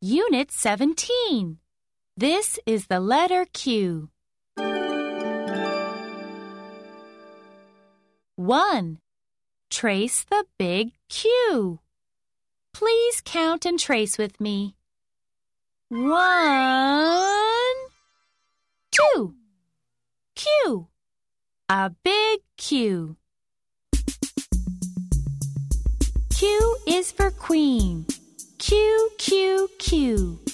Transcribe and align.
Unit 0.00 0.52
17. 0.52 1.58
This 2.16 2.60
is 2.64 2.86
the 2.86 3.00
letter 3.00 3.46
Q. 3.52 4.10
1. 8.36 8.98
Trace 9.70 10.22
the 10.22 10.44
big 10.56 10.92
Q. 11.08 11.80
Please 12.72 13.20
count 13.24 13.66
and 13.66 13.76
trace 13.76 14.16
with 14.16 14.40
me. 14.40 14.76
One, 15.88 16.14
two. 18.92 19.34
Q. 20.36 20.86
A 21.68 21.90
big 22.04 22.38
Q. 22.56 23.16
Q 26.30 26.76
is 26.86 27.10
for 27.10 27.32
queen. 27.32 28.06
Q. 29.88 30.47